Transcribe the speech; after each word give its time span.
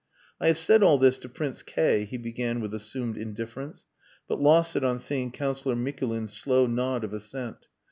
"I 0.39 0.47
have 0.47 0.57
said 0.57 0.81
all 0.81 0.97
this 0.97 1.19
to 1.19 1.29
Prince 1.29 1.61
K," 1.61 2.05
he 2.05 2.17
began 2.17 2.59
with 2.59 2.73
assumed 2.73 3.19
indifference, 3.19 3.85
but 4.27 4.41
lost 4.41 4.75
it 4.75 4.83
on 4.83 4.97
seeing 4.97 5.29
Councillor 5.29 5.75
Mikulin's 5.75 6.33
slow 6.33 6.65
nod 6.65 7.03
of 7.03 7.13
assent. 7.13 7.67